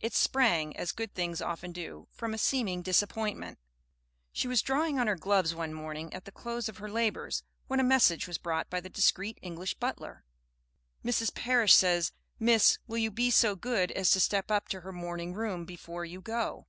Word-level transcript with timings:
It 0.00 0.14
sprang, 0.14 0.74
as 0.78 0.90
good 0.90 1.12
things 1.14 1.42
often 1.42 1.70
do, 1.70 2.08
from 2.10 2.32
a 2.32 2.38
seeming 2.38 2.80
disappointment. 2.80 3.58
She 4.32 4.48
was 4.48 4.62
drawing 4.62 4.98
on 4.98 5.06
her 5.06 5.16
gloves 5.16 5.54
one 5.54 5.74
morning 5.74 6.10
at 6.14 6.24
the 6.24 6.32
close 6.32 6.66
of 6.70 6.78
her 6.78 6.88
labors, 6.88 7.42
when 7.66 7.78
a 7.78 7.82
message 7.84 8.26
was 8.26 8.38
brought 8.38 8.70
by 8.70 8.80
the 8.80 8.88
discreet 8.88 9.38
English 9.42 9.74
butler. 9.74 10.24
"Mrs. 11.04 11.34
Parish 11.34 11.74
says, 11.74 12.12
Miss, 12.38 12.78
will 12.86 12.96
you 12.96 13.10
be 13.10 13.30
so 13.30 13.54
good 13.54 13.92
as 13.92 14.10
to 14.12 14.18
step 14.20 14.50
up 14.50 14.70
to 14.70 14.80
her 14.80 14.92
morning 14.92 15.34
room 15.34 15.66
before 15.66 16.06
you 16.06 16.22
go." 16.22 16.66